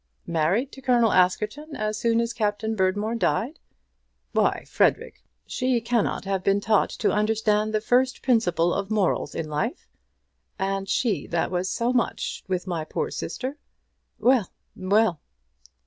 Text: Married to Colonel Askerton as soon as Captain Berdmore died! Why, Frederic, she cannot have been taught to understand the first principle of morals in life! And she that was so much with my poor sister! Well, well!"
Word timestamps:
Married 0.25 0.71
to 0.71 0.81
Colonel 0.81 1.11
Askerton 1.13 1.75
as 1.75 1.95
soon 1.95 2.19
as 2.21 2.33
Captain 2.33 2.75
Berdmore 2.75 3.13
died! 3.13 3.59
Why, 4.31 4.63
Frederic, 4.65 5.21
she 5.45 5.79
cannot 5.79 6.25
have 6.25 6.43
been 6.43 6.59
taught 6.59 6.89
to 6.89 7.11
understand 7.11 7.71
the 7.71 7.81
first 7.81 8.23
principle 8.23 8.73
of 8.73 8.89
morals 8.89 9.35
in 9.35 9.47
life! 9.47 9.87
And 10.57 10.89
she 10.89 11.27
that 11.27 11.51
was 11.51 11.69
so 11.69 11.93
much 11.93 12.43
with 12.47 12.65
my 12.65 12.83
poor 12.83 13.11
sister! 13.11 13.59
Well, 14.17 14.49
well!" 14.75 15.21